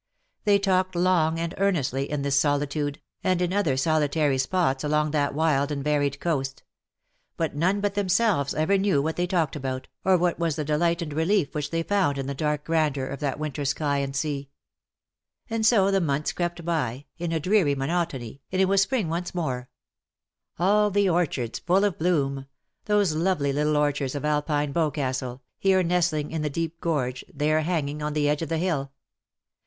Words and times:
They 0.45 0.57
talked 0.57 0.95
long 0.95 1.37
and 1.39 1.53
earnestly 1.59 2.09
in 2.09 2.23
this 2.23 2.39
solitude, 2.39 2.99
and 3.23 3.39
in 3.39 3.53
other 3.53 3.77
solitary 3.77 4.39
spots 4.39 4.83
along 4.83 5.11
that 5.11 5.35
wild 5.35 5.71
and 5.71 5.83
varied 5.83 6.19
coast; 6.19 6.63
but 7.37 7.55
none 7.55 7.81
but 7.81 7.93
themselves^ 7.93 8.55
ever 8.55 8.79
knew 8.79 8.99
what 8.99 9.15
they 9.15 9.27
talked 9.27 9.55
about, 9.55 9.87
or 10.03 10.17
what 10.17 10.39
was 10.39 10.55
the 10.55 10.63
AND 10.63 10.69
SORROW 10.69 10.75
UPON 10.75 10.79
THY 10.79 10.85
HEAd/' 10.85 10.89
85 10.89 10.97
delight 10.97 11.01
and 11.03 11.13
relief 11.29 11.53
which 11.53 11.69
they 11.69 11.83
found 11.83 12.17
in 12.17 12.25
the 12.25 12.33
dark 12.33 12.63
grandeur 12.63 13.05
of 13.05 13.19
that 13.19 13.37
winter 13.37 13.63
sky 13.63 13.97
and 13.99 14.15
sea. 14.15 14.49
And 15.51 15.63
so 15.63 15.91
the 15.91 16.01
months 16.01 16.31
crept 16.33 16.65
by, 16.65 17.05
in 17.19 17.31
a 17.31 17.39
dreary 17.39 17.75
monotony, 17.75 18.41
and 18.51 18.59
it 18.59 18.65
was 18.65 18.81
spring 18.81 19.07
once 19.07 19.35
more; 19.35 19.69
all 20.57 20.89
the 20.89 21.07
orchards 21.09 21.59
fall 21.59 21.83
of 21.83 21.99
bloom— 21.99 22.47
those 22.85 23.13
lovely 23.13 23.53
little 23.53 23.77
orchards 23.77 24.15
of 24.15 24.25
Alpine 24.25 24.71
Boscastle, 24.71 25.43
here 25.59 25.83
nestling 25.83 26.31
in 26.31 26.41
the 26.41 26.49
deep 26.49 26.79
gorge, 26.81 27.23
there 27.31 27.61
hanging 27.61 28.01
on 28.01 28.13
the 28.13 28.27
edge 28.27 28.41
of 28.41 28.49
the 28.49 28.57
hill. 28.57 28.91